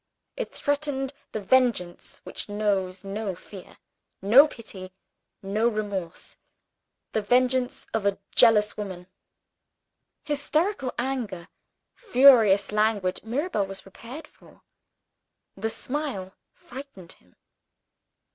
[0.35, 3.77] It threatened the vengeance which knows no fear,
[4.19, 4.93] no pity,
[5.43, 6.37] no remorse
[7.11, 9.05] the vengeance of a jealous woman.
[10.23, 11.49] Hysterical anger,
[11.93, 14.63] furious language, Mirabel was prepared for.
[15.55, 17.35] The smile frightened him.